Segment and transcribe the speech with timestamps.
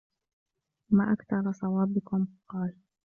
[0.89, 2.77] مَا أَكْثَرُ صَوَابِكُمْ؟ قَالَ